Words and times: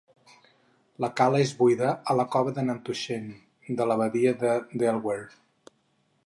La 1.03 1.09
cala 1.19 1.41
es 1.47 1.51
buida 1.59 1.91
a 2.13 2.15
la 2.21 2.25
cova 2.37 2.55
de 2.55 2.63
Nantuxent 2.71 3.29
de 3.83 3.89
la 3.93 3.99
badia 4.03 4.33
de 4.45 4.57
Delaware. 4.83 5.29